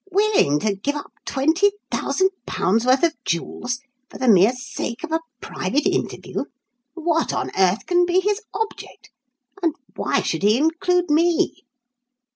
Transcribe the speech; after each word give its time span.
"Willing 0.09 0.59
to 0.61 0.75
give 0.75 0.95
up 0.95 1.11
£20,000 1.27 2.85
worth 2.87 3.03
of 3.03 3.13
jewels 3.23 3.81
for 4.09 4.17
the 4.17 4.27
mere 4.27 4.53
sake 4.53 5.03
of 5.03 5.11
a 5.11 5.19
private 5.41 5.85
interview! 5.85 6.45
What 6.95 7.31
on 7.33 7.51
earth 7.55 7.85
can 7.85 8.07
be 8.07 8.19
his 8.19 8.41
object? 8.51 9.11
And 9.61 9.75
why 9.95 10.21
should 10.23 10.41
he 10.41 10.57
include 10.57 11.11
me?" 11.11 11.65